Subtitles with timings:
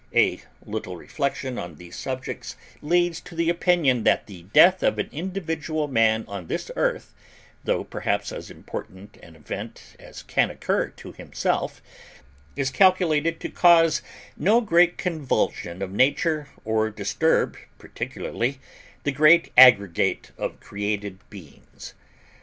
[0.15, 5.07] A little reflection on these subjects leads to the opinion that the death of an
[5.11, 7.13] individual man on this Earth,
[7.65, 11.83] though perhaps as important an event as can occur to himself,
[12.55, 14.01] is calculated to cause
[14.35, 18.59] no great convulsion of Nature or disturb particularly
[19.03, 21.93] the great aggregate of created beings.